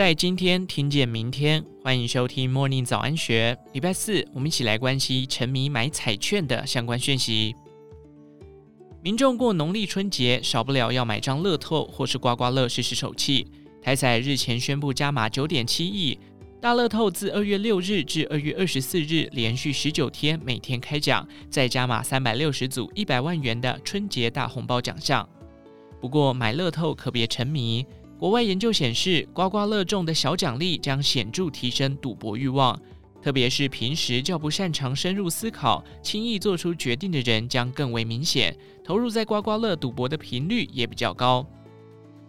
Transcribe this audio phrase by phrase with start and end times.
[0.00, 3.54] 在今天听见明天，欢迎收听 Morning 早安学。
[3.74, 7.54] 礼拜四，我们一起来关心沉迷买彩券的相关讯息。
[9.02, 13.46] 民众过农历春节，少不了要买张乐透或是刮刮乐试试手气。
[13.82, 16.18] 台彩日前宣布加码九点七亿
[16.62, 25.28] 大乐透，自二月六日至二月二十四日，连续十九天每天开奖，再加码三百六十组一百万元的春节大红包奖项。
[26.00, 27.84] 不过买乐透可别沉迷。
[28.20, 32.78] 国外研究显示，刮刮乐中的小奖励将显著提升赌博欲望，
[33.22, 41.46] 特别是平时较不擅长深入思考、轻易做出决定的人将更为明显，投入在刮刮乐赌博的频率也比较高。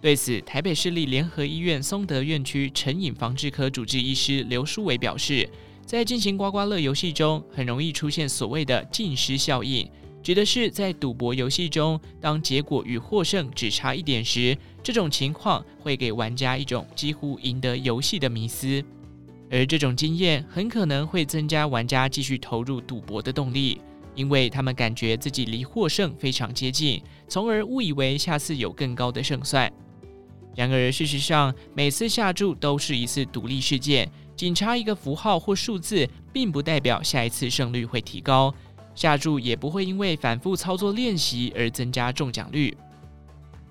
[0.00, 5.50] 对此，台北市立联合医院松德院区成瘾防治科主治医师刘书伟表示，
[5.84, 9.90] 在进行刮刮乐游戏中，很容易出现所谓的净狮效应。
[10.22, 18.82] 指的是在赌博游戏中，当结果与获胜只差一点时，这种情况会给玩家一种几乎赢得游戏的迷思，
[19.50, 23.80] 而这种经验很可能会增加玩家继续投入赌博的动力，
[24.14, 29.70] 因为他们感觉自己离获胜非常接近，从而误以为下次有更高的胜算。
[30.54, 38.54] 然而，事实上，每次下注都是一次独立事件，仅差一个符号或数字，并不代表下一次胜率会提高。
[38.94, 42.76] 下注也不会因为反复操作练习而增加中奖率。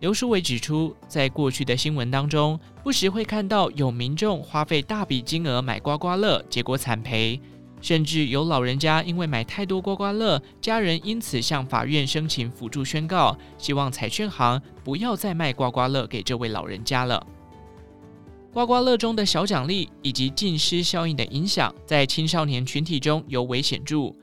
[0.00, 7.40] 刘书伟指出，在过去的新闻当中，不时会看到有民众花费大笔金额买刮刮乐，结果惨赔；
[7.80, 17.26] 甚至有老人家因为买太多刮刮乐，家人因此向法院申请辅助宣告，希望彩券行不要再卖刮刮乐给这位老人家了。
[18.52, 24.14] 刮刮乐中的小奖励以及净狮效应的影响，在青少年群体中尤为显著。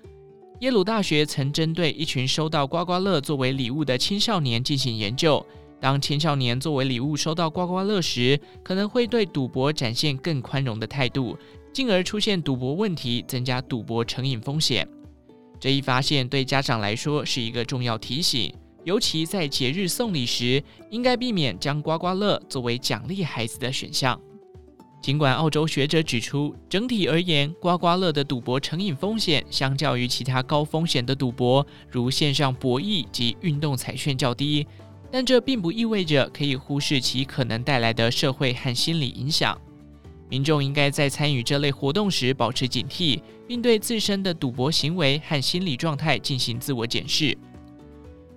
[0.64, 5.45] 耶鲁大学曾针对一群收到刮刮乐作为礼物的青少年进行研究。
[5.78, 11.38] 当青少年作为礼物收到刮刮乐时，可能会对赌博展现更宽容的态度，
[11.73, 14.87] 进而出现赌博问题，增加赌博成瘾风险。
[15.60, 18.49] 这一发现对家长来说是一个重要提醒，
[18.86, 24.17] 尤其在节日送礼时，应该避免将刮刮乐作为奖励孩子的选项。
[25.03, 34.65] 尽管澳洲学者指出，整体而言，刮刮乐的赌博成瘾风险相较于其他高风险的赌博，如线上博弈及运动彩券较低，
[35.11, 39.59] 但这并不意味着可以忽视其可能带来的社会和心理影响。
[40.30, 47.37] 民众应该在参与这类活动时保持警惕，并对自身的赌博行为和心理状态进行自我检视。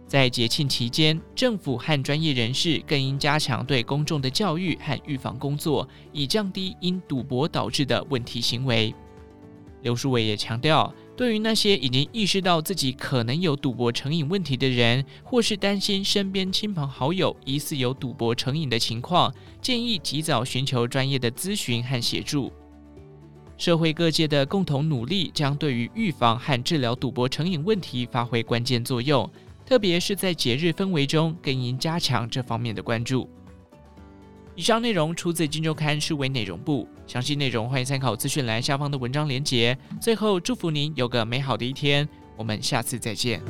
[0.06, 8.94] 在节庆期间，政府和专业人士更应加强对公众的教育和预防工作，以降低因赌博导致的问题行为。
[9.82, 22.52] 刘书伟也强调，对于那些已经意识到自己可能有赌博成瘾问题的人，或是担心身边亲朋好友疑似有赌博成瘾的情况，建议及早寻求专业的咨询和协助。
[23.58, 29.28] 社会各界的共同努力，将对于预防和治疗赌博成瘾问题发挥关键作用。
[29.66, 33.28] 特别是在节日氛围中，更应加强这方面的关注。
[34.54, 39.76] 以上内容出自《金周刊》数位内容部，详细内容欢迎参考资讯栏下方的文章连接。
[40.00, 43.42] 最后，祝福您有个美好的一天，我们下次再见。